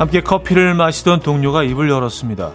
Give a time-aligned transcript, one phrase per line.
[0.00, 2.52] 함께 커피를 마시던 동료가 입을 열었습니다.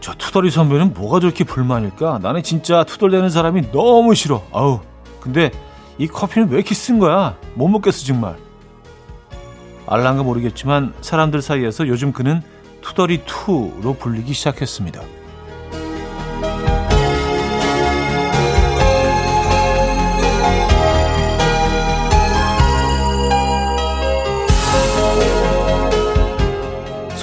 [0.00, 2.18] 저 투덜이 선배는 뭐가 저렇게 불만일까?
[2.20, 4.42] 나는 진짜 투덜대는 사람이 너무 싫어.
[4.50, 4.80] 아우,
[5.20, 5.52] 근데
[5.98, 7.36] 이 커피는 왜 이렇게 쓴 거야?
[7.54, 8.34] 못 먹겠어, 정말.
[9.86, 12.42] 알란가 모르겠지만 사람들 사이에서 요즘 그는
[12.80, 15.02] 투덜이 투로 불리기 시작했습니다.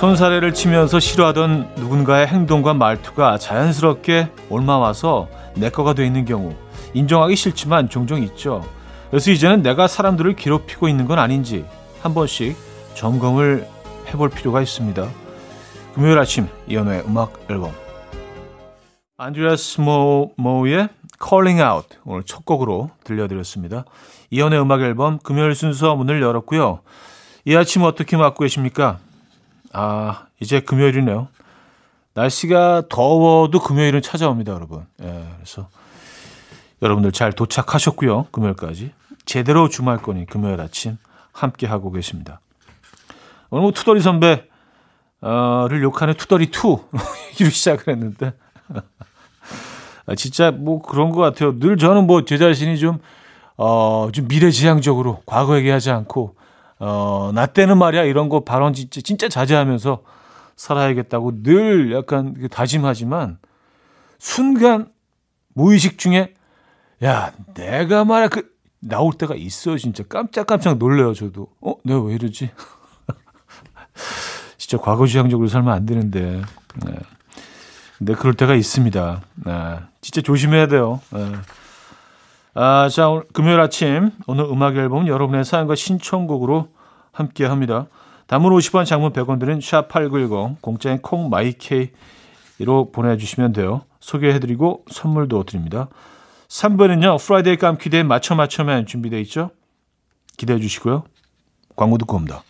[0.03, 6.53] 손사래를 치면서 싫어하던 누군가의 행동과 말투가 자연스럽게 옮아와서 내 거가 돼 있는 경우
[6.93, 8.67] 인정하기 싫지만 종종 있죠.
[9.09, 11.63] 그래서 이제는 내가 사람들을 괴롭히고 있는 건 아닌지
[12.01, 12.57] 한 번씩
[12.95, 13.65] 점검을
[14.09, 15.07] 해볼 필요가 있습니다.
[15.95, 17.71] 금요일 아침 이연우의 음악 앨범
[19.15, 20.89] 안드레아스 모, 모의
[21.25, 23.85] Calling Out 오늘 첫 곡으로 들려드렸습니다.
[24.31, 26.81] 이연우의 음악 앨범 금요일 순서 문을 열었고요.
[27.45, 28.99] 이 아침 어떻게 맞고 계십니까?
[29.73, 31.27] 아, 이제 금요일이네요.
[32.13, 34.85] 날씨가 더워도 금요일은 찾아옵니다, 여러분.
[35.01, 35.67] 예, 그래서
[36.81, 38.27] 여러분들 잘 도착하셨고요.
[38.31, 38.91] 금요일까지.
[39.25, 40.97] 제대로 주말권이 금요일 아침
[41.31, 42.39] 함께 하고 계십니다.
[43.49, 44.47] 오늘 뭐 투덜이 선배
[45.21, 46.83] 를 욕하는 투덜이 투
[47.39, 48.33] 이로 시작을 했는데
[50.05, 51.57] 아, 진짜 뭐 그런 것 같아요.
[51.59, 52.99] 늘 저는 뭐 제 자신이 좀
[53.55, 56.35] 어, 좀 미래지향적으로 과거 얘기하지 않고
[56.85, 60.03] 어, 나 때는 말이야 이런 거 발언 진짜, 진짜 자제하면서
[60.57, 63.37] 살아야겠다고 늘 약간 그 다짐하지만
[64.19, 64.91] 순간
[65.53, 66.33] 무의식 중에
[67.01, 72.51] 야 내가 말야 그 나올 때가 있어요 진짜 깜짝깜짝 놀래요 저도 어 내가 왜 이러지
[74.57, 76.41] 진짜 과거지향적으로 살면 안 되는데
[76.85, 76.93] 네.
[77.97, 79.79] 근데 그럴 때가 있습니다 네.
[80.01, 81.31] 진짜 조심해야 돼요 네.
[82.55, 86.67] 아, 자, 오늘 금요일 아침 오늘 음악 앨범은 여러분의 사연과 신청곡으로
[87.13, 87.87] 함께 합니다.
[88.27, 93.83] 단문 50원, 장문 100원 드는 샵8910 공짜인 콩 마이케이로 보내주시면 돼요.
[94.01, 95.87] 소개해드리고 선물도 드립니다.
[96.49, 97.25] 3번은요.
[97.25, 99.51] 프라이데이 깜키대에 맞춰 맞춰면 준비되어 있죠.
[100.37, 101.03] 기대해 주시고요.
[101.75, 102.43] 광고 듣고 옵니다.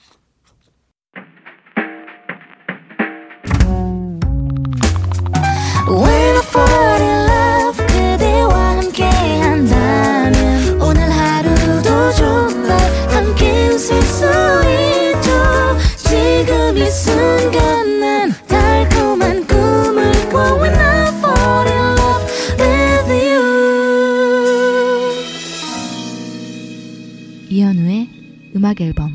[28.55, 29.11] 음악 앨범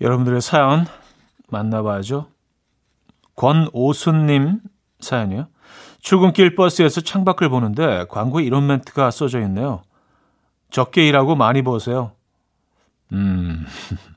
[0.00, 0.86] 여러분들의 사연
[1.48, 2.26] 만나봐야죠.
[3.36, 4.60] 권오순님
[4.98, 5.46] 사연이요.
[6.00, 9.82] 출근길 버스에서 창밖을 보는데 광고에 이런 멘트가 써져 있네요.
[10.70, 12.10] 적게 일하고 많이 버세요.
[13.12, 13.64] 음,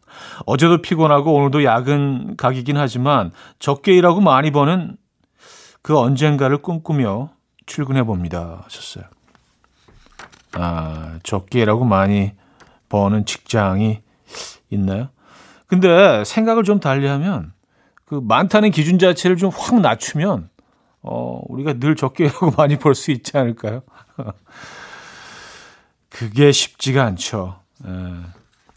[0.47, 4.97] 어제도 피곤하고 오늘도 야근 각이긴 하지만 적게 일하고 많이 버는
[5.83, 7.29] 그 언젠가를 꿈꾸며
[7.67, 8.61] 출근해 봅니다.
[8.63, 9.16] 하셨어요.
[10.59, 12.31] 아, 적게 일하고 많이
[12.89, 14.01] 버는 직장이
[14.69, 15.09] 있나요?
[15.67, 17.53] 근데 생각을 좀 달리하면
[18.05, 20.49] 그 많다는 기준 자체를 좀 확 낮추면
[21.01, 23.81] 어, 우리가 늘 적게 일하고 많이 벌 수 있지 않을까요?
[26.09, 27.59] 그게 쉽지가 않죠.
[27.85, 27.89] 에.
[27.89, 28.13] 예.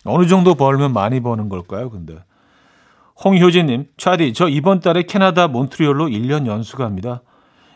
[0.05, 2.19] 어느 정도 벌면 많이 버는 걸까요, 근데?
[3.23, 7.23] 홍효진님, 차디, 저 이번 달에 캐나다 몬트리올로 1년 연수 갑니다.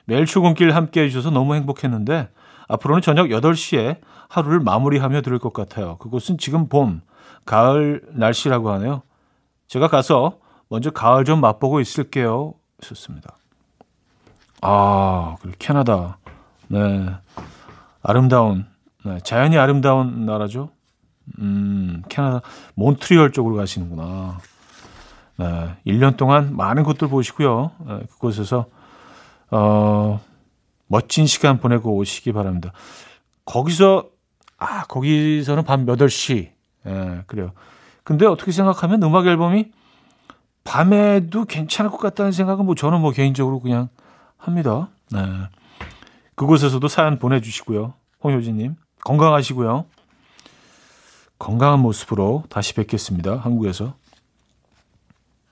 [0.06, 2.30] 매일 출근길 함께 해주셔서 너무 행복했는데,
[2.68, 3.98] 앞으로는 저녁 8시에
[4.28, 5.96] 하루를 마무리하며 들을 것 같아요.
[5.98, 7.02] 그곳은 지금 봄,
[7.44, 9.02] 가을 날씨라고 하네요.
[9.68, 10.38] 제가 가서
[10.68, 12.54] 먼저 가을 좀 맛보고 있을게요.
[12.80, 13.36] 좋습니다.
[14.60, 16.18] 아, 캐나다.
[16.68, 17.10] 네.
[18.02, 18.66] 아름다운,
[19.04, 19.18] 네.
[19.22, 20.70] 자연이 아름다운 나라죠.
[21.38, 22.40] 음, 캐나다,
[22.74, 24.38] 몬트리올 쪽으로 가시는구나.
[25.36, 25.76] 네.
[25.86, 27.72] 1년 동안 많은 곳들 보시고요.
[27.86, 28.66] 네, 그곳에서,
[29.50, 30.20] 어,
[30.86, 32.72] 멋진 시간 보내고 오시기 바랍니다.
[33.44, 34.08] 거기서
[34.58, 36.50] 아 거기서는 밤 8시
[36.86, 37.52] 예, 그래요.
[38.02, 39.72] 근데 어떻게 생각하면 음악 앨범이
[40.64, 43.88] 밤에도 괜찮을 것 같다는 생각은 뭐 저는 뭐 개인적으로 그냥
[44.36, 44.88] 합니다.
[45.10, 45.20] 네.
[46.34, 47.94] 그곳에서도 사연 보내주시고요.
[48.22, 49.86] 홍효진님 건강하시고요.
[51.38, 53.36] 건강한 모습으로 다시 뵙겠습니다.
[53.36, 53.94] 한국에서.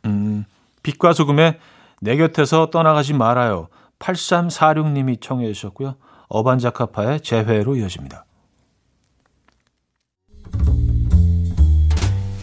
[0.04, 0.44] 음,
[0.82, 1.58] 빛과 소금에
[2.00, 3.68] 내 곁에서 떠나가지 말아요.
[4.02, 5.96] 8346님이 청해 주셨고요.
[6.28, 8.24] 어반자카파의 재회로 이어집니다.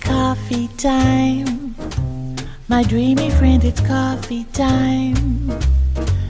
[0.02, 1.76] Coffee time.
[2.70, 5.50] My dreamy friend, it's coffee time.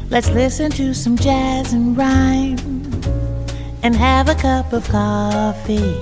[0.09, 2.57] Let's listen to some jazz and rhyme
[3.83, 5.99] and have a cup of coffee.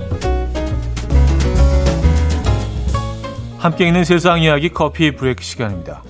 [3.58, 6.02] 함께 있는 세상 이야기 커피 브레이크 시간입니다.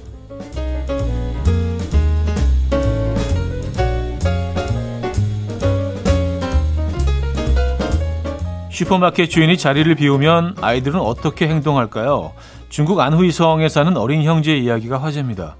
[8.79, 12.33] 슈퍼마켓 주인이 자리를 비우면 아이들은 어떻게 행동할까요?
[12.69, 15.57] 중국 안후이성에 사는 어린 형제의 이야기가 화제입니다.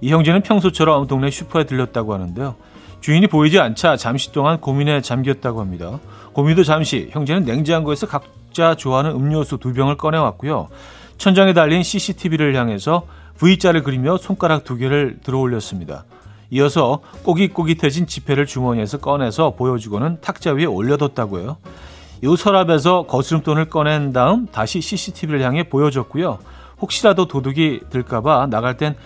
[0.00, 2.56] 이 형제는 평소처럼 동네 슈퍼에 들렸다고 하는데요.
[3.00, 6.00] 주인이 보이지 않자 잠시 동안 고민에 잠겼다고 합니다.
[6.32, 10.66] 고민도 잠시 형제는 냉장고에서 각자 좋아하는 음료수 두 병을 꺼내왔고요.
[11.18, 13.06] 천장에 달린 CCTV를 향해서
[13.38, 16.04] V자를 그리며 손가락 두 개를 들어 올렸습니다.
[16.50, 21.58] 이어서 꼬깃꼬깃해진 지폐를 주머니에서 꺼내서 보여주고는 탁자 위에 올려뒀다고요.
[22.22, 26.38] 이 서랍에서 거스름돈을 꺼낸 다음 다시 CCTV를 향해 보여줬고요.
[26.80, 28.96] 혹시라도 도둑이 들까봐 나갈 땐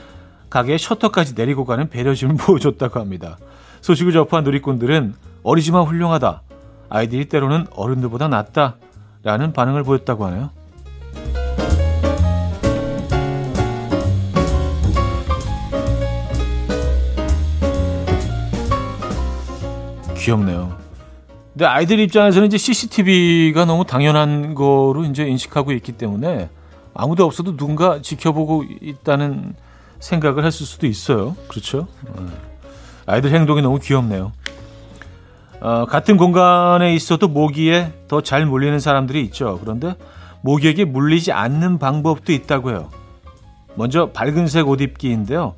[0.49, 3.39] 가게 셔터까지 내리고 가는 배려심을 보여줬다고 합니다.
[3.81, 6.43] 소식을 접한 누리꾼들은 어리지만 훌륭하다.
[6.89, 8.77] 아이들이 때로는 어른들보다 낫다.
[9.23, 10.51] 라는 반응을 보였다고 하네요.
[20.17, 20.90] 귀엽네요.
[21.61, 26.49] 근데 아이들 입장에서는 이제 CCTV가 너무 당연한 거로 이제 인식하고 있기 때문에
[26.95, 29.55] 아무도 없어도 누군가 지켜보고 있다는
[29.99, 31.37] 생각을 했을 수도 있어요.
[31.49, 31.87] 그렇죠?
[32.17, 32.23] 네.
[33.05, 34.33] 아이들 행동이 너무 귀엽네요.
[35.61, 39.59] 어, 같은 공간에 있어도 모기에 더잘 물리는 사람들이 있죠.
[39.61, 39.97] 그런데
[40.41, 42.89] 모기에게 물리지 않는 방법도 있다고요.
[43.75, 45.57] 먼저 밝은색 옷 입기인데요.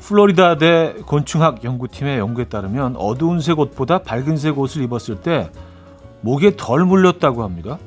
[0.00, 5.50] 플로리다 대 곤충학 연구팀의 연구에 따르면 어두운 색 옷보다 밝은색 옷을 입었을 때
[6.22, 7.78] 목에 덜 물렸다고 합니다.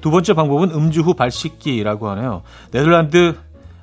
[0.00, 2.42] 두 번째 방법은 음주 후발 씻기라고 하네요.
[2.70, 3.36] 네덜란드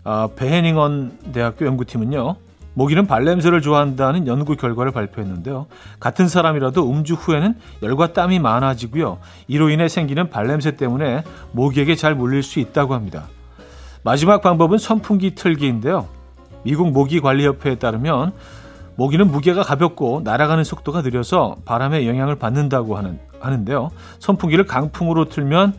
[0.04, 2.36] 어, 베헤닝언 대학교 연구팀은요.
[2.76, 5.68] 모기는 발냄새를 좋아한다는 연구 결과를 발표했는데요.
[6.00, 9.20] 같은 사람이라도 음주 후에는 열과 땀이 많아지고요.
[9.48, 13.28] 이로 인해 생기는 발냄새 때문에 모기에게 잘 물릴 수 있다고 합니다.
[14.04, 16.08] 마지막 방법은 선풍기 틀기인데요.
[16.64, 18.34] 미국 모기관리협회에 따르면
[18.96, 23.90] 모기는 무게가 가볍고 날아가는 속도가 느려서 바람의 영향을 받는다고 하는, 하는데요.
[24.20, 25.74] 선풍기를 강풍으로 틀면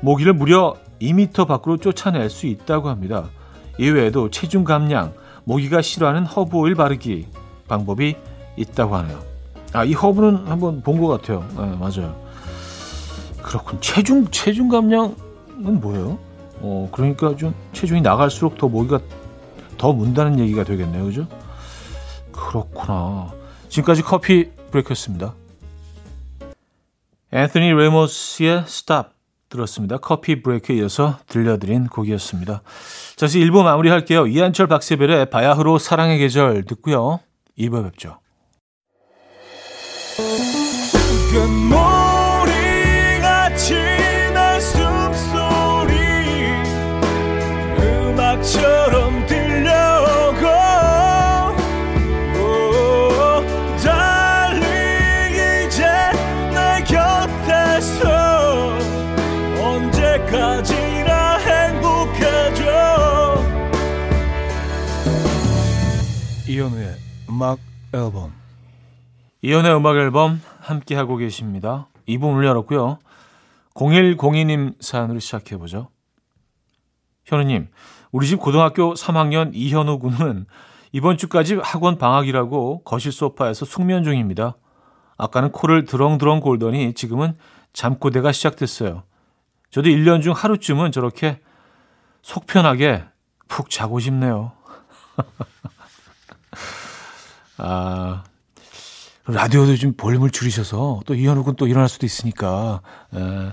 [0.00, 3.28] 모기를 무려 2미터 밖으로 쫓아낼 수 있다고 합니다.
[3.78, 5.12] 이외에도 체중 감량,
[5.44, 7.28] 모기가 싫어하는 허브 오일 바르기
[7.68, 8.16] 방법이
[8.56, 9.18] 있다고 하네요.
[9.72, 11.44] 아, 이 허브는 한번 본 것 같아요.
[11.56, 12.16] 네, 맞아요.
[13.42, 13.80] 그렇군.
[13.80, 15.14] 체중, 체중 감량은
[15.80, 16.18] 뭐예요?
[16.60, 18.98] 어, 그러니까 좀 체중이 나갈수록 더 모기가
[19.76, 21.04] 더 문다는 얘기가 되겠네요.
[21.04, 21.26] 그죠?
[22.32, 23.32] 그렇구나.
[23.68, 25.34] 지금까지 커피 브레이크였습니다.
[27.32, 29.14] 앤서니 레모스의 Stop
[29.48, 29.98] 들었습니다.
[29.98, 32.62] 커피 브레이크에 이어서 들려드린 곡이었습니다.
[33.16, 34.26] 자, 이제 1부 마무리할게요.
[34.26, 37.20] 이한철 박세별의 바야흐로 사랑의 계절 듣고요.
[37.58, 38.18] 2부 뵙죠.
[67.36, 67.58] 음악
[67.92, 68.32] 앨범
[69.42, 71.86] 이현우의 음악 앨범 함께 하고 계십니다.
[72.08, 72.98] 2부 문 열었고요.
[73.74, 75.90] 0102님 사연으로 시작해 보죠.
[77.26, 77.68] 현우님,
[78.10, 80.46] 우리 집 고등학교 3학년 이현우 군은
[80.92, 84.56] 이번 주까지 학원 방학이라고 거실 소파에서 숙면 중입니다.
[85.18, 87.36] 아까는 코를 드렁드렁 골더니 지금은
[87.74, 89.02] 잠꼬대가 시작됐어요.
[89.70, 91.40] 저도 1년 중 하루쯤은 저렇게
[92.22, 93.04] 속 편하게
[93.46, 94.52] 푹 자고 싶네요.
[97.58, 98.24] 아,
[99.26, 102.80] 라디오도 좀 볼륨을 줄이셔서 또 이현우 군 또 일어날 수도 있으니까.
[103.14, 103.18] 에.
[103.20, 103.52] 예.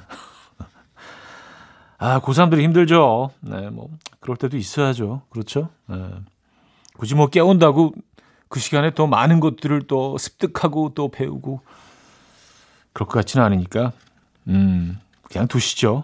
[1.97, 3.31] 아, 고3들이 힘들죠.
[3.39, 5.21] 네, 뭐, 그럴 때도 있어야죠.
[5.29, 5.69] 그렇죠?
[5.87, 6.09] 네.
[6.97, 7.93] 굳이 뭐 깨운다고
[8.49, 11.61] 그 시간에 더 많은 것들을 또 습득하고 또 배우고
[12.91, 13.93] 그럴 것 같지는 않으니까,
[14.47, 16.03] 음, 그냥 두시죠.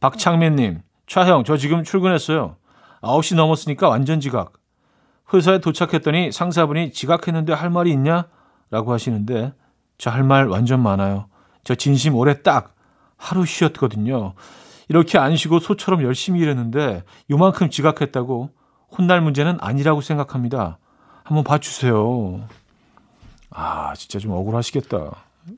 [0.00, 2.56] 박창민님, 차형, 저 지금 출근했어요.
[3.02, 4.52] 9시 넘었으니까 완전 지각.
[5.32, 8.26] 회사에 도착했더니 상사분이 지각했는데 할 말이 있냐?
[8.70, 9.52] 라고 하시는데
[9.98, 11.26] 저 할 말 완전 많아요.
[11.62, 12.74] 저 진심 올해 딱
[13.16, 14.34] 하루 쉬었거든요.
[14.88, 18.50] 이렇게 안 쉬고 소처럼 열심히 일했는데 요만큼 지각했다고
[18.98, 20.78] 혼날 문제는 아니라고 생각합니다.
[21.22, 22.46] 한번 봐주세요.
[23.50, 25.10] 아, 진짜 좀 억울하시겠다.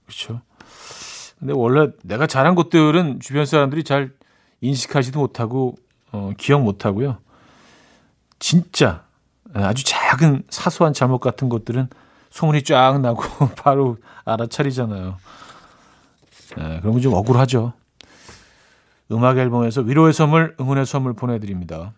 [0.05, 0.41] 그렇죠?
[1.39, 4.13] 근데 원래 내가 잘한 것들은 주변 사람들이 잘
[4.61, 5.75] 인식하지도 못하고
[6.13, 7.19] 어, 기억 못하고요.
[8.39, 9.06] 진짜
[9.65, 11.89] 아주 작은 사소한 잘못 같은 것들은
[12.31, 13.23] 소문이 쫙 나고
[13.57, 15.17] 바로 알아차리잖아요.
[16.57, 17.73] 네, 그러면 좀 억울하죠.
[19.13, 21.93] 음악 앨범에서 위로의 선물, 응원의 선물 보내드립니다.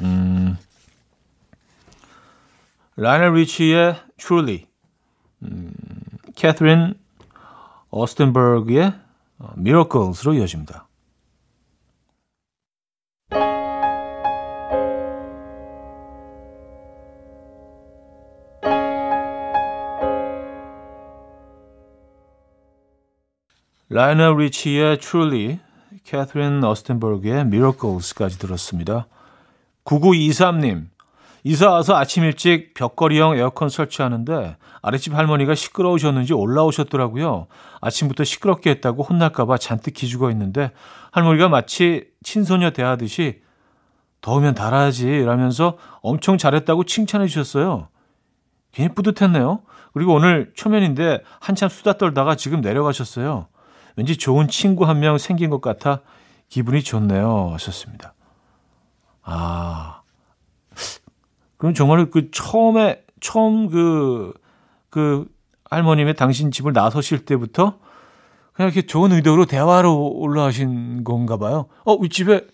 [0.00, 0.56] 음,
[2.96, 4.66] 라이오넬 리치의 Truly,
[5.42, 5.72] 음,
[6.36, 6.94] 캐트린
[7.90, 8.94] 어스텐버그의
[9.58, 10.86] Miracles로 이어집니다.
[23.94, 25.60] 라이오넬 리치의 Truly,
[26.02, 29.06] 캐트린 어스텐버그의 Miracles까지 들었습니다.
[29.84, 30.86] 9923님,
[31.44, 37.46] 이사 와서 아침 일찍 벽걸이형 에어컨 설치하는데 아랫집 할머니가 시끄러우셨는지 올라오셨더라고요.
[37.80, 40.72] 아침부터 시끄럽게 했다고 혼날까봐 잔뜩 기죽어 있는데
[41.12, 43.42] 할머니가 마치 친소녀 대하듯이
[44.22, 47.86] 더우면 달아야지 라면서 엄청 잘했다고 칭찬해 주셨어요.
[48.72, 49.60] 괜히 뿌듯했네요.
[49.92, 53.46] 그리고 오늘 초면인데 한참 수다 떨다가 지금 내려가셨어요.
[53.96, 56.00] 왠지 좋은 친구 한 명 생긴 것 같아
[56.48, 57.50] 기분이 좋네요.
[57.54, 58.14] 하셨습니다.
[59.22, 60.02] 아,
[61.56, 64.32] 그럼 정말 그 처음에, 처음 그,
[64.90, 65.26] 그
[65.70, 67.78] 할머님의 당신 집을 나서실 때부터
[68.52, 71.66] 그냥 이렇게 좋은 의도로 대화로 올라가신 건가 봐요.
[71.84, 72.46] 어, 우리 집에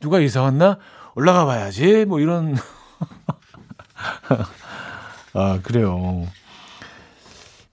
[0.00, 0.78] 누가 이사 왔나?
[1.14, 2.04] 올라가 봐야지.
[2.06, 2.56] 뭐 이런.
[5.34, 6.26] 아, 그래요.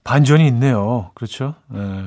[0.04, 1.10] 반전이 있네요.
[1.14, 1.54] 그렇죠.
[1.74, 2.04] 예.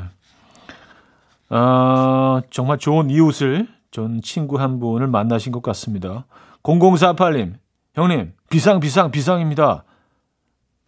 [1.49, 6.25] 어, 정말 좋은 이웃을, 좋은 친구 한 분을 만나신 것 같습니다.
[6.63, 7.55] 0048님,
[7.93, 9.83] 형님, 비상, 비상, 비상입니다.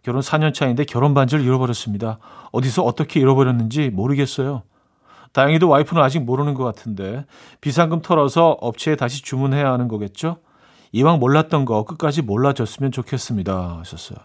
[0.02, 2.18] 결혼 4년 차인데 결혼 반지를 잃어버렸습니다.
[2.52, 4.62] 어디서 어떻게 잃어버렸는지 모르겠어요.
[5.32, 7.24] 다행히도 와이프는 아직 모르는 것 같은데
[7.60, 10.38] 비상금 털어서 업체에 다시 주문해야 하는 거겠죠?
[10.92, 13.78] 이왕 몰랐던 거 끝까지 몰라줬으면 좋겠습니다.
[13.78, 14.18] 하셨어요.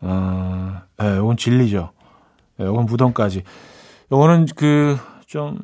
[0.00, 1.90] 아, 예, 네, 이건 진리죠.
[2.60, 3.42] 예, 이건 무덤까지.
[4.12, 5.58] 요거는 그, 좀,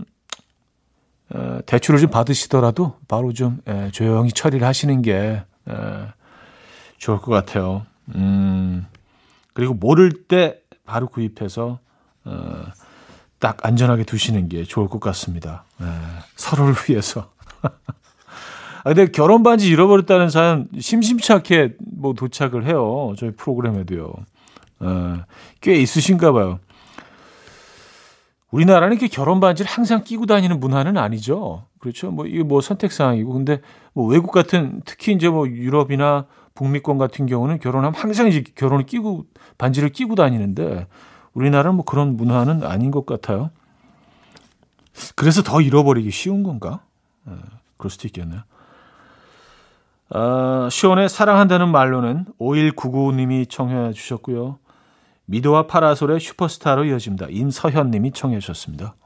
[1.28, 6.09] 어, 대출을 좀 받으시더라도 바로 좀 예, 조용히 처리를 하시는 게 예,
[6.97, 7.85] 좋을 것 같아요.
[8.14, 8.87] 음,
[9.52, 11.78] 그리고 모를 때 바로 구입해서
[12.25, 12.62] 어,
[13.38, 15.64] 딱 안전하게 두시는 게 좋을 것 같습니다.
[15.83, 15.85] 예,
[16.35, 17.31] 서로를 위해서.
[17.61, 23.12] 아, 근데 결혼 반지 잃어버렸다는 사연 심심치 않게 뭐 도착을 해요.
[23.19, 24.11] 저희 프로그램에도요.
[24.81, 25.25] 어,
[25.61, 26.61] 꽤 있으신가 봐요.
[28.50, 31.67] 우리나라는 이렇게 결혼 반지를 항상 끼고 다니는 문화는 아니죠.
[31.78, 32.11] 그렇죠.
[32.11, 33.61] 뭐 이게 뭐 선택 사항이고 근데
[33.93, 39.26] 뭐 외국 같은 특히 이제 뭐 유럽이나 북미권 같은 경우는 결혼하면 항상 이제 결혼을 끼고
[39.59, 40.87] 반지를 끼고 다니는데
[41.35, 43.50] 우리나라는 뭐 그런 문화는 아닌 것 같아요.
[45.14, 46.81] 그래서 더 잃어버리기 쉬운 건가?
[47.25, 47.35] 네,
[47.76, 48.40] 그럴 수도 있겠네요.
[50.11, 54.59] 아, 시온의 사랑한다는 말로는 5199님이 청해 주셨고요.
[55.29, 57.27] 미도와 파라솔의 슈퍼스타로 이어집니다.
[57.29, 58.97] 임서현 님이 청해 주셨습니다.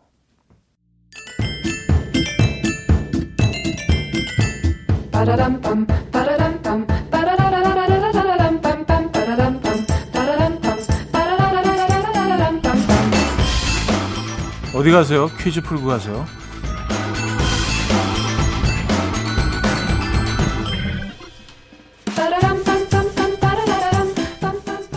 [14.75, 15.29] 어디 가세요?
[15.39, 16.25] 퀴즈 풀고 가세요.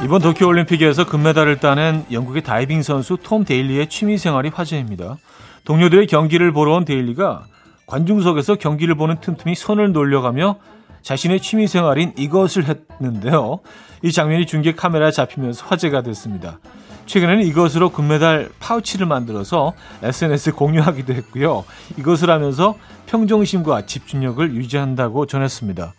[0.05, 5.17] 이번 도쿄올림픽에서 금메달을 따낸 영국의 다이빙 선수 톰 데일리의 취미생활이 화제입니다.
[5.63, 7.45] 동료들의 경기를 보러 온 데일리가
[7.87, 10.57] 관중석에서 경기를 보는 틈틈이 손을 놀려가며
[11.01, 12.65] 자신의 취미생활인 이것을
[13.01, 13.61] 했는데요.
[14.03, 16.59] 이 장면이 중계 카메라에 잡히면서 화제가 됐습니다.
[17.07, 21.65] 최근에는 이것으로 금메달 파우치를 만들어서 SNS에 공유하기도 했고요.
[21.97, 22.75] 이것을 하면서
[23.07, 25.93] 평정심과 집중력을 유지한다고 전했습니다.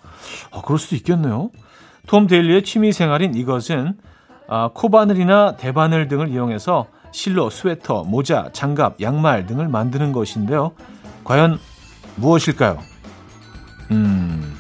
[0.53, 1.51] 아, 그럴 수도 있겠네요.
[2.07, 3.95] 톰 데일리의 취미 생활인 이것은
[4.49, 10.73] 아, 코바늘이나 대바늘 등을 이용해서 실로 스웨터, 모자, 장갑, 양말 등을 만드는 것인데요.
[11.25, 11.59] 과연
[12.17, 12.79] 무엇일까요?
[13.91, 14.55] 음,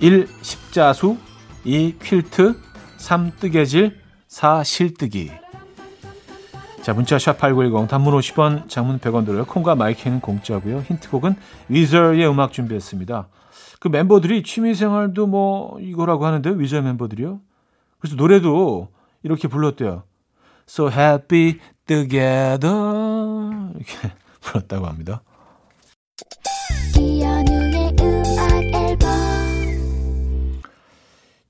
[0.00, 0.28] 1.
[0.42, 1.16] 십자수
[1.64, 1.96] 2.
[1.98, 2.56] 퀼트
[2.98, 3.32] 3.
[3.40, 4.62] 뜨개질 4.
[4.62, 5.30] 실뜨기
[6.82, 9.44] 자, 문자 샵8910 단문 50원, 장문 100원 들어요.
[9.44, 10.80] 콩과 마이크는 공짜고요.
[10.80, 11.36] 힌트곡은
[11.68, 13.28] 위저의 음악 준비했습니다.
[13.82, 17.40] 그 멤버들이 취미생활도 뭐 이거라고 하는데 위저 멤버들이요.
[17.98, 18.90] 그래서 노래도
[19.24, 20.04] 이렇게 불렀대요.
[20.68, 22.76] So happy together
[23.74, 25.22] 이렇게 불렀다고 합니다.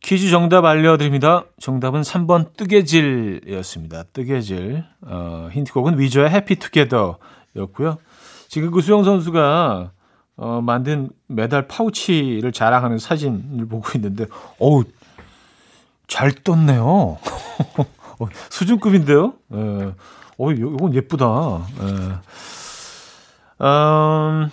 [0.00, 1.44] 퀴즈 정답 알려드립니다.
[1.60, 4.04] 정답은 3번 뜨개질이었습니다.
[4.14, 4.82] 뜨개질.
[5.02, 7.98] 어, 힌트곡은 위저의 해피 투게더였고요.
[8.48, 9.92] 지금 그 수영 선수가
[10.36, 14.26] 어, 만든 메달 파우치를 자랑하는 사진을 보고 있는데,
[14.58, 14.84] 어우,
[16.06, 17.18] 잘 떴네요.
[18.18, 19.34] 어, 수준급인데요?
[19.54, 19.94] 예.
[20.38, 21.66] 어, 이건 예쁘다.
[21.80, 23.64] 예.
[23.64, 24.50] 음,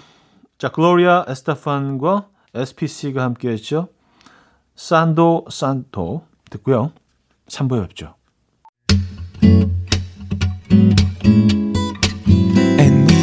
[0.57, 3.89] 자, 글로리아 에스타판과 SPC가 함께 했죠.
[4.75, 6.91] 산도 산토 듣고요.
[7.47, 8.15] 3부에 뵙죠.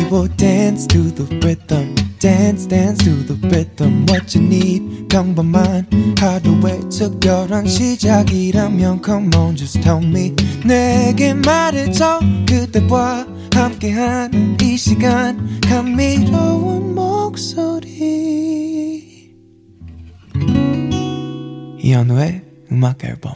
[0.08, 2.05] Will dance to the rhythm.
[2.18, 5.08] Dance dance to the rhythm what you need.
[5.08, 5.87] 평범한
[6.18, 10.35] 하루의 특별한 시작이라면 come on just tell me.
[10.64, 15.61] 내게 말해줘 그대와 함께한 이 시간.
[15.61, 17.96] 감미로운 목소리.
[21.78, 22.42] 이현우의
[22.73, 23.35] 음악 앨범.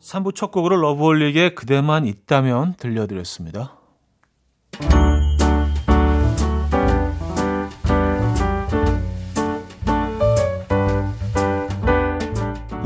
[0.00, 3.77] 3부 첫 곡으로 러브홀릭의 그대만 있다면 들려드렸습니다.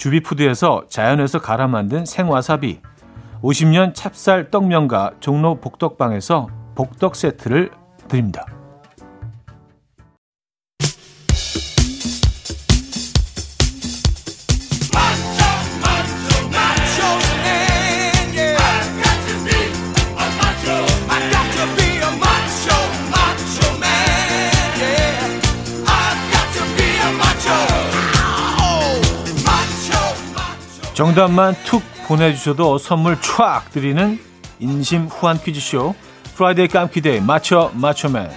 [0.00, 2.80] 주비푸드에서 자연에서 갈아 만든 생와사비
[3.42, 7.70] 50년 찹쌀 떡면과 종로 복덕방에서 복덕 세트를
[8.08, 8.46] 드립니다.
[31.10, 34.16] 정답만 툭 보내주셔도 선물 촥 드리는
[34.60, 35.96] 인심 후한 퀴즈쇼
[36.36, 38.30] Friday 깜퀴데이 맞춰 맞춰맨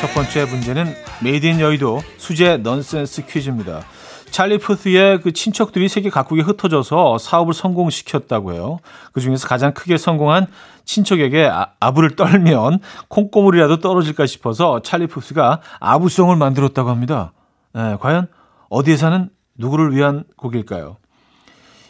[0.00, 3.84] 첫 번째 문제는 made in 여의도 수제 넌센스 퀴즈입니다.
[4.32, 8.80] 찰리 푸스의 그 친척들이 세계 각국에 흩어져서 사업을 성공시켰다고 해요.
[9.12, 10.46] 그 중에서 가장 크게 성공한
[10.84, 17.32] 친척에게 아부를 떨면 콩고물이라도 떨어질까 싶어서 찰리 푸스가 아부송을 만들었다고 합니다.
[17.72, 18.26] 네, 과연
[18.68, 20.96] 어디에 사는 누구를 위한 곡일까요?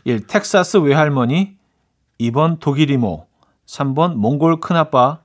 [0.05, 0.27] 1.
[0.27, 1.57] 텍사스 외할머니
[2.21, 3.27] 2번 독일 이모
[3.67, 5.21] 3번 몽골 큰아빠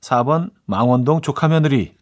[0.00, 1.94] 4번 망원동 조카 며느리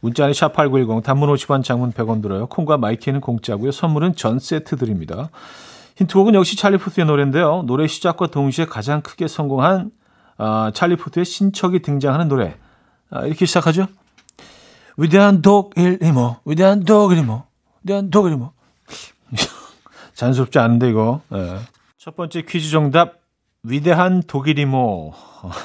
[0.00, 2.46] 문자는 샵8910 단문 50원 장문 100원 들어요.
[2.46, 3.70] 콩과 마이케이는 공짜고요.
[3.70, 5.30] 선물은 전 세트 드립니다.
[5.96, 7.62] 힌트곡은 역시 찰리 푸스의 노래인데요.
[7.66, 9.90] 노래 시작과 동시에 가장 크게 성공한
[10.38, 12.56] 어, 찰리 푸스의 친척이 등장하는 노래.
[13.10, 13.86] 아, 이렇게 시작하죠.
[14.96, 17.44] 위대한 독일 이모, 위대한 독일 이모,
[17.82, 18.52] 위대한 독일 이모.
[20.14, 21.20] 잔스럽지 않은데 이거.
[21.28, 21.58] 네.
[21.98, 23.14] 첫 번째 퀴즈 정답
[23.62, 25.12] 위대한 독일 이모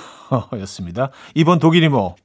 [0.61, 1.09] 였습니다.
[1.35, 2.15] 이번 독일 이모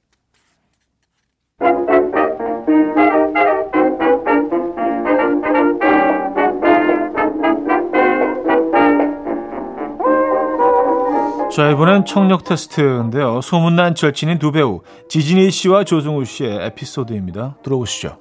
[11.53, 13.43] 자, 이번엔 청력 테스트인데요.
[13.43, 17.57] 소문난 절친인 두 배우, 지진이 씨와 조승우 씨의 에피소드입니다.
[17.63, 18.17] 들어보시죠.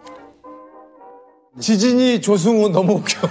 [1.58, 3.30] 지진이 조승우 너무 웃겨.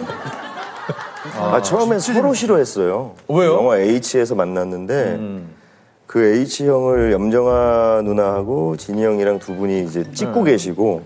[1.36, 3.14] 아, 아 처음엔 서로 싫어했어요.
[3.28, 3.52] 왜요?
[3.56, 5.50] 영화 H에서 만났는데, 음.
[6.06, 10.52] 그 H형을 염정아 누나하고 진희 형이랑 두 분이 이제 찍고 네.
[10.52, 11.02] 계시고,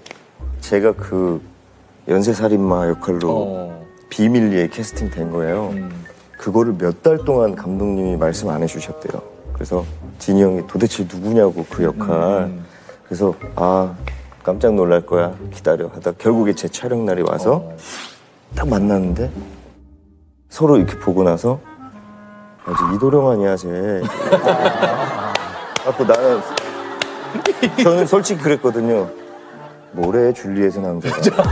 [0.61, 1.43] 제가 그
[2.07, 3.87] 연쇄살인마 역할로 어.
[4.09, 5.71] 비밀리에 캐스팅 된 거예요.
[5.73, 6.04] 음.
[6.45, 9.23] 그거를 몇 달 동안 감독님이 말씀 안 해주셨대요.
[9.55, 9.83] 그래서
[10.19, 12.43] 진이 형이 도대체 누구냐고 그 역할.
[12.43, 12.67] 음.
[13.07, 13.95] 그래서 아
[14.43, 17.77] 깜짝 놀랄 거야 기다려 하다 결국에 제 촬영 날이 와서 어.
[18.55, 19.31] 딱 만났는데
[20.51, 21.61] 서로 이렇게 보고 나서
[22.67, 24.03] 아직 이도령 아니야 쟤.
[25.83, 26.43] 갖고 나는
[27.83, 29.09] 저는 솔직히 그랬거든요.
[29.93, 31.17] 뭐래 줄리엣의 남자가.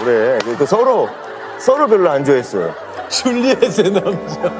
[0.00, 0.38] 뭐래.
[0.58, 1.08] 그 서로
[1.58, 2.72] 서로 별로 안 좋아했어요.
[3.08, 4.52] 줄리엣의 남자.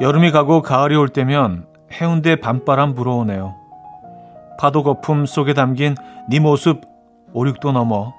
[0.00, 3.54] 여름이 가고 가을이 올 때면 해운대 밤바람 불어오네요.
[4.58, 5.94] 파도 거품 속에 담긴
[6.28, 6.80] 네 모습
[7.32, 8.12] 5, 6도 넘어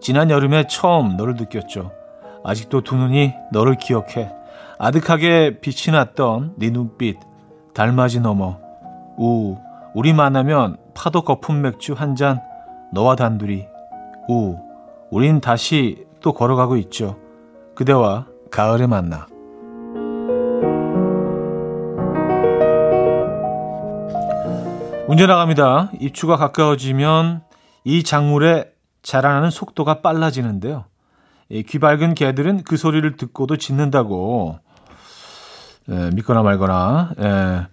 [0.00, 1.90] 지난 여름에 처음 너를 느꼈죠.
[2.44, 4.30] 아직도 두 눈이 너를 기억해.
[4.78, 7.18] 아득하게 빛이 났던 네 눈빛
[7.74, 8.58] 달맞이 넘어
[9.18, 9.56] 우
[9.94, 12.40] 우리 만나면 파도 거품 맥주 한 잔
[12.92, 13.66] 너와 단둘이
[14.28, 14.56] 우
[15.10, 17.16] 우린 다시 또 걸어가고 있죠.
[17.74, 19.26] 그대와 가을에 만나.
[25.10, 25.90] 문제 나갑니다.
[25.98, 27.42] 입추가 가까워지면
[27.82, 28.70] 이 작물의
[29.02, 30.84] 자라나는 속도가 빨라지는데요.
[31.48, 34.60] 이 귀밝은 개들은 그 소리를 듣고도 짖는다고
[35.88, 37.66] 에, 믿거나 말거나 에,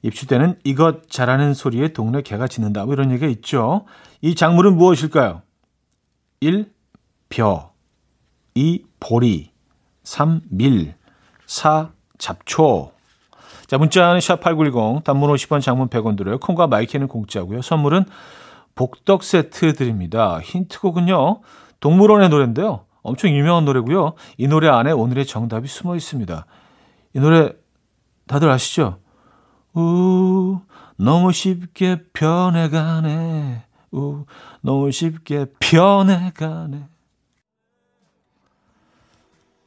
[0.00, 2.86] 입추 때는 이것 자라는 소리에 동네 개가 짖는다.
[2.86, 3.84] 뭐 이런 얘기가 있죠.
[4.22, 5.42] 이 작물은 무엇일까요?
[6.40, 6.72] 1.
[7.28, 7.72] 벼
[8.54, 8.86] 2.
[8.98, 9.50] 보리
[10.04, 10.40] 3.
[10.48, 10.94] 밀
[11.44, 11.90] 4.
[12.16, 12.92] 잡초
[13.70, 16.40] 자, 문자는 샵8910, 단문 50원, 장문 100원 들어요.
[16.40, 17.62] 콩과 마이케이는 공짜고요.
[17.62, 18.04] 선물은
[18.74, 20.40] 복덕 세트 드립니다.
[20.42, 21.40] 힌트곡은요.
[21.78, 22.86] 동물원의 노래인데요.
[23.02, 24.14] 엄청 유명한 노래고요.
[24.38, 26.46] 이 노래 안에 오늘의 정답이 숨어 있습니다.
[27.14, 27.52] 이 노래
[28.26, 28.98] 다들 아시죠?
[29.74, 30.58] 우,
[30.96, 33.66] 너무 쉽게 변해가네.
[33.92, 34.24] 우,
[34.62, 36.88] 너무 쉽게 변해가네.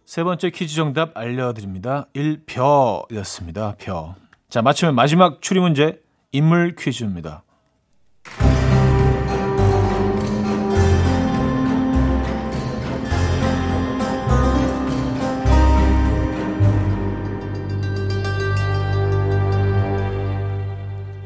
[0.05, 2.07] 세 번째 퀴즈 정답 알려드립니다.
[2.13, 3.77] 1벼였습니다.
[3.77, 4.15] 벼.
[4.49, 7.43] 자, 맞추면 마지막 추리 문제 인물 퀴즈입니다.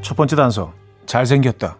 [0.02, 0.72] 첫 번째 단서.
[1.04, 1.78] 잘생겼다.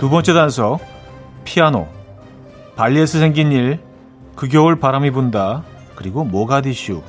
[0.00, 0.80] 두 번째 단서
[1.44, 1.86] 피아노
[2.74, 3.90] 발리에서 생긴 일
[4.40, 7.02] 그 겨울 바람이 분다 그리고 모가디슈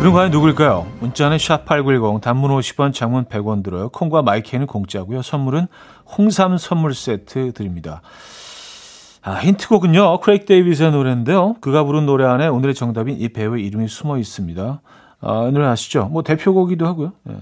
[0.00, 0.86] 그럼 과연 누굴까요?
[0.98, 3.88] 문자는 샵8910 단문 50원 장문 100원 들어요.
[3.90, 5.22] 콩과 마이크는 공짜고요.
[5.22, 5.68] 선물은
[6.16, 8.02] 홍삼 선물 세트 드립니다.
[9.22, 10.20] 아, 힌트곡은요.
[10.20, 11.54] 크레이크 데이비스의 노래인데요.
[11.60, 14.80] 그가 부른 노래 안에 오늘의 정답인 이 배우의 이름이 숨어 있습니다.
[15.20, 16.08] 아, 이 노래 아시죠?
[16.10, 17.12] 뭐 대표곡이기도 하고요.
[17.30, 17.34] 예.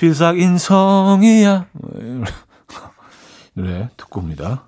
[0.00, 1.66] Like 인성이야.
[1.72, 1.90] 뭐
[3.54, 4.62] 노래 듣고 옵니다.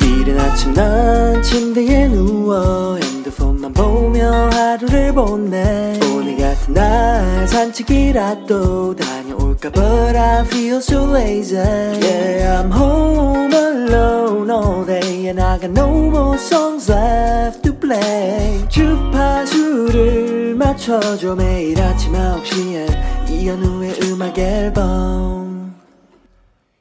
[0.00, 9.21] 이른 아침 난 침대에 누워 핸드폰만 보며 하루를 보내 오늘 같은 날 산책이라도 다
[9.62, 15.70] 녀올까 But I feel so lazy Yeah I'm home alone all day And I got
[15.70, 25.76] no more songs left to play 주파수를 맞춰줘 매일 아침 9시에 이현우의 음악 앨범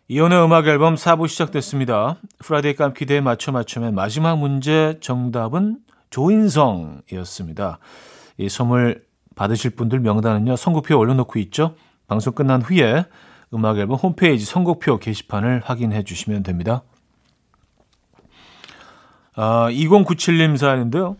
[0.08, 2.17] 이현우의 음악 앨범 4부 시작됐습니다.
[2.40, 5.78] Friday 깜키대에 맞춰 맞춰맨 마지막 문제 정답은
[6.10, 7.80] 조인성이었습니다.
[8.38, 10.58] 이 선물 받으실 분들 명단은요.
[10.58, 11.76] 선곡표 올려놓고 있죠.
[12.08, 13.06] 방송 끝난 후에
[13.54, 16.84] 음악 앨범 홈페이지 선곡표 게시판을 확인해 주시면 됩니다.
[19.36, 21.18] 아, 2097님 사연인데요.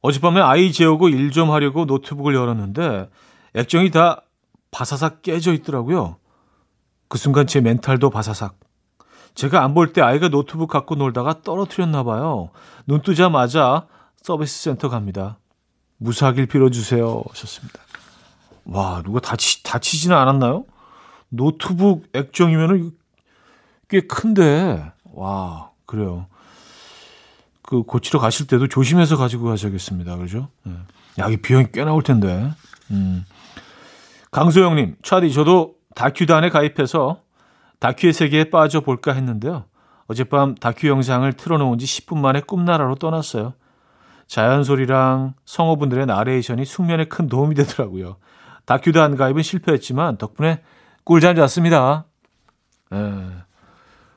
[0.00, 3.08] 어젯밤에 아이 재우고 일 좀 하려고 노트북을 열었는데
[3.54, 4.22] 액정이 다
[4.70, 6.16] 바사삭 깨져 있더라고요.
[7.08, 8.56] 그 순간 제 멘탈도 바사삭.
[9.34, 12.50] 제가 안 볼 때 아이가 노트북 갖고 놀다가 떨어뜨렸나 봐요.
[12.86, 13.86] 눈 뜨자마자
[14.20, 15.38] 서비스 센터 갑니다.
[15.98, 17.22] 무사하길 빌어주세요.
[17.30, 17.81] 하셨습니다.
[18.64, 20.64] 와, 누가 다치, 다치지는 않았나요?
[21.28, 22.92] 노트북 액정이면은
[23.88, 24.92] 꽤 큰데.
[25.12, 26.26] 와, 그래요.
[27.62, 30.16] 그 고치러 가실 때도 조심해서 가지고 가셔야겠습니다.
[30.16, 30.48] 그죠?
[30.64, 30.72] 네.
[31.18, 32.50] 야, 이 비용이 꽤 나올 텐데.
[32.90, 33.24] 음.
[34.30, 37.20] 강소영님, 차디, 저도 다큐단에 가입해서
[37.78, 39.64] 다큐의 세계에 빠져볼까 했는데요.
[40.06, 43.54] 어젯밤 다큐 영상을 틀어놓은 지 10분 만에 꿈나라로 떠났어요.
[44.26, 48.16] 자연 소리랑 성우분들의 나레이션이 숙면에 큰 도움이 되더라고요.
[48.64, 50.62] 다큐단 가입은 실패했지만 덕분에
[51.04, 52.06] 꿀잠 잤습니다.
[52.92, 52.96] 에.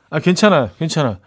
[0.10, 1.20] 아 괜찮아요, 괜찮아.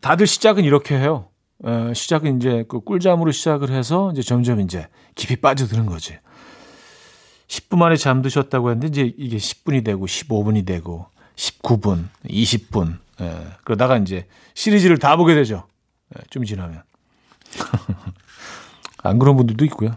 [0.00, 1.28] 다들 시작은 이렇게 해요.
[1.64, 6.18] 에, 시작은 이제 그 꿀잠으로 시작을 해서 이제 점점 이제 깊이 빠져드는 거지.
[7.48, 12.98] 10분 만에 잠드셨다고 했는데 이제 이게 10분이 되고 15분이 되고 19분, 20분.
[13.20, 15.66] 예, 그러다가 이제 시리즈를 다 보게 되죠.
[16.16, 16.82] 예, 좀 지나면.
[19.02, 19.96] 안 그런 분들도 있고요.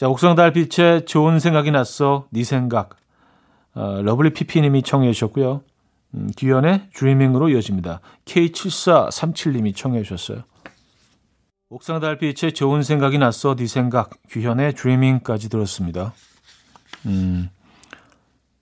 [0.00, 0.04] 예.
[0.04, 2.26] 자, 옥상 달빛에 좋은 생각이 났어.
[2.30, 2.96] 네 생각.
[3.74, 5.62] 어, 러블리 피피님이 청해 주셨고요.
[6.14, 8.00] 음, 규현의 Dreaming으로 이어집니다.
[8.24, 10.42] K7437님이 청해 주셨어요.
[11.68, 13.54] 옥상 달빛에 좋은 생각이 났어.
[13.54, 14.10] 네 생각.
[14.30, 16.14] 규현의 Dreaming까지 들었습니다.
[17.06, 17.50] 음,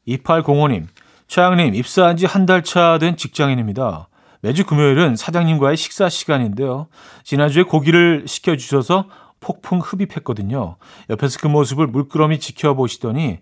[0.06, 0.86] 2805님.
[1.28, 4.08] 차장님, 입사한 지 한 달 차 된 직장인입니다.
[4.40, 6.88] 매주 금요일은 사장님과의 식사 시간인데요.
[7.24, 9.08] 지난주에 고기를 시켜주셔서
[9.40, 10.76] 폭풍 흡입했거든요.
[11.10, 13.38] 옆에서 그 모습을 물끄러미 지켜보시더니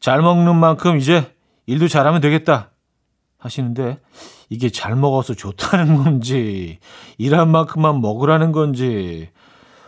[0.00, 1.34] 잘 먹는 만큼 이제
[1.66, 2.70] 일도 잘하면 되겠다
[3.38, 4.00] 하시는데
[4.48, 6.78] 이게 잘 먹어서 좋다는 건지
[7.18, 9.30] 일한 만큼만 먹으라는 건지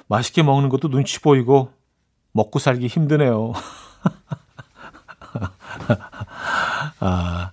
[0.06, 1.72] 맛있게 먹는 것도 눈치 보이고
[2.32, 3.52] 먹고 살기 힘드네요.
[7.00, 7.50] 아,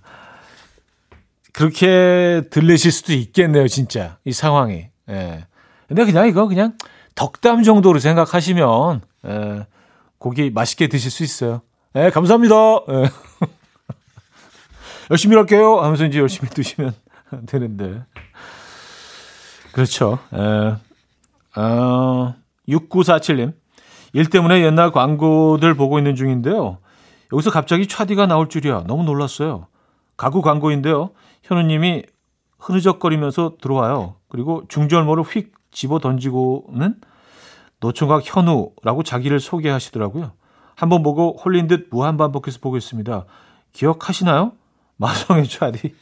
[1.52, 4.18] 그렇게 들리실 수도 있겠네요, 진짜.
[4.24, 4.88] 이 상황이.
[5.10, 5.46] 예.
[5.88, 6.78] 근데 그냥 이거 그냥
[7.20, 9.66] 덕담 정도로 생각하시면, 예,
[10.20, 11.62] 고기 맛있게 드실 수 있어요.
[11.96, 12.56] 예, 감사합니다.
[12.90, 13.10] 예.
[15.12, 15.82] 열심히 할게요.
[15.82, 16.94] 하면서 이제 열심히 드시면
[17.46, 18.06] 되는데.
[19.74, 20.20] 그렇죠.
[20.34, 21.60] 예.
[21.60, 22.36] 어,
[22.70, 23.54] 6947님.
[24.14, 26.78] 일 때문에 옛날 광고들 보고 있는 중인데요.
[27.34, 28.86] 여기서 갑자기 차디가 나올 줄이야.
[28.88, 29.68] 너무 놀랐어요.
[30.16, 31.10] 가구 광고인데요.
[31.44, 32.04] 현우님이
[32.60, 34.16] 흐느적거리면서 들어와요.
[34.30, 36.96] 그리고 중절모를 휙 집어 던지고는
[37.80, 40.32] 노총각 현우라고 자기를 소개하시더라고요.
[40.76, 43.26] 한번 보고 홀린 듯 무한반복해서 보고 있습니다.
[43.74, 44.54] 기억하시나요?
[44.98, 45.96] 마성의 차디.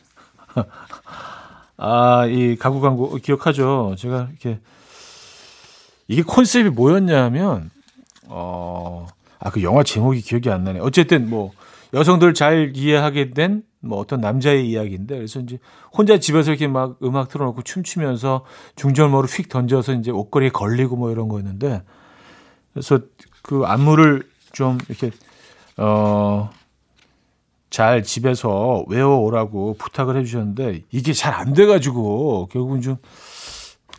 [1.77, 3.95] 아, 이 가구 광고 기억하죠?
[3.97, 4.59] 제가 이렇게
[6.07, 7.69] 이게 컨셉이 뭐였냐면
[8.27, 9.07] 어,
[9.39, 10.79] 아, 그 영화 제목이 기억이 안 나네.
[10.79, 11.51] 어쨌든 뭐
[11.93, 15.59] 여성들 잘 이해하게 된 뭐 어떤 남자의 이야기인데 그래서 이제
[15.93, 18.43] 혼자 집에서 이렇게 막 음악 틀어놓고 춤추면서
[18.75, 21.83] 중절모를 휙 던져서 이제 옷걸이에 걸리고 뭐 이런 거였는데
[22.73, 22.99] 그래서
[23.43, 25.11] 그 안무를 좀 이렇게
[25.77, 26.49] 어.
[27.69, 32.97] 잘 집에서 외워오라고 부탁을 해주셨는데 이게 잘 안 돼가지고 결국은 좀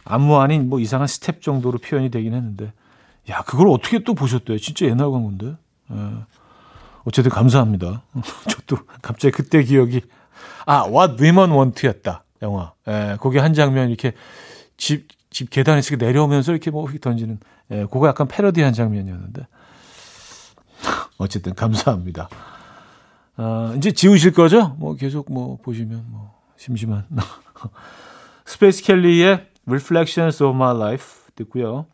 [0.05, 2.73] 안무 아닌 뭐 이상한 스텝 정도로 표현이 되긴 했는데
[3.29, 4.59] 야 그걸 어떻게 또 보셨대요?
[4.59, 5.57] 진짜 옛날 광고인데.
[5.93, 5.97] 예.
[7.09, 8.03] 어쨌든 감사합니다.
[8.49, 10.03] 저도 갑자기 그때 기억이
[10.67, 12.73] 아 What Women Want였다 영화.
[12.87, 14.13] 예, 거기 한 장면 이렇게
[14.77, 17.39] 집 집 계단에서 내려오면서 이렇게 뭐 던지는
[17.71, 19.47] 예, 그거 약간 패러디한 장면이었는데
[21.19, 22.29] 어쨌든 감사합니다.
[23.37, 24.75] 아, 이제 지우실 거죠?
[24.79, 27.05] 뭐 계속 뭐 보시면 뭐 심심한
[28.47, 31.87] 스페이스 켈리의 Reflections of My Life 듣고요.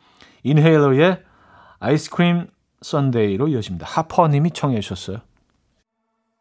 [0.44, 1.22] 인헤일러의
[1.80, 2.46] Ice Cream
[2.85, 3.87] Sundae로 이어집니다.
[3.88, 5.18] 하퍼님이 청해 주셨어요.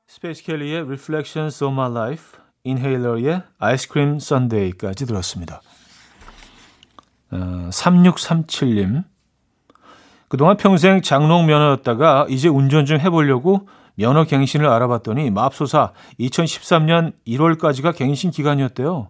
[0.08, 5.62] 스페이스 켈리의 Reflections of My Life, 인헤일러의 Ice Cream Sundae까지 들었습니다.
[7.32, 9.06] 어, 3637님.
[10.28, 18.32] 그동안 평생 장롱 면허였다가 이제 운전 좀 해보려고 면허 갱신을 알아봤더니 맙소사 2013년 1월까지가 갱신
[18.32, 19.08] 기간이었대요.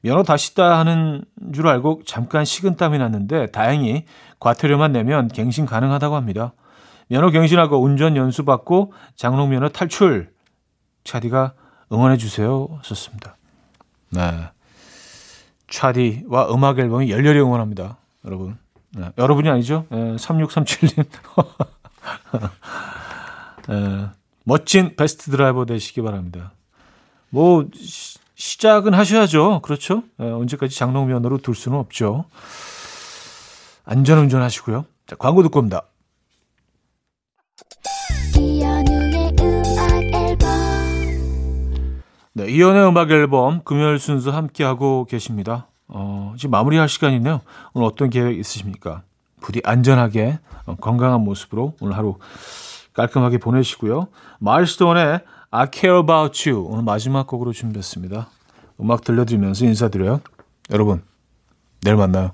[0.00, 4.04] 면허 다시 따 하는 줄 알고 잠깐 식은땀이 났는데 다행히
[4.40, 6.52] 과태료만 내면 갱신 가능하다고 합니다.
[7.08, 10.32] 면허 갱신하고 운전 연수 받고 장롱 면허 탈출.
[11.04, 11.54] 차디가
[11.92, 12.80] 응원해 주세요.
[12.82, 13.36] 썼습니다.
[14.10, 14.48] 네.
[15.68, 17.98] 차디와 음악 앨범이 열렬히 응원합니다.
[18.24, 18.56] 여러분.
[18.90, 19.10] 네.
[19.18, 19.86] 여러분이 아니죠?
[19.90, 21.04] 네, 3637님.
[23.68, 24.08] 네.
[24.44, 26.52] 멋진 베스트 드라이버 되시기 바랍니다.
[27.30, 29.60] 뭐 시, 시작은 하셔야죠.
[29.62, 30.04] 그렇죠?
[30.18, 32.26] 네, 언제까지 장롱 면허로 둘 수는 없죠.
[33.84, 34.84] 안전운전 하시고요.
[35.06, 35.82] 자, 광고 듣고 옵니다.
[42.36, 45.68] 네, 이연의 음악 앨범 금요일 순서 함께하고 계십니다.
[45.86, 47.40] 어, 지금 마무리할 시간이네요.
[47.74, 49.02] 오늘 어떤 계획 있으십니까?
[49.40, 52.18] 부디 안전하게 어, 건강한 모습으로 오늘 하루
[52.94, 54.08] 깔끔하게 보내시고요.
[54.40, 55.20] 마일스톤의
[55.52, 58.28] I Care About You 오늘 마지막 곡으로 준비했습니다.
[58.80, 60.20] 음악 들려드리면서 인사드려요.
[60.72, 61.04] 여러분,
[61.82, 62.32] 내일 만나요.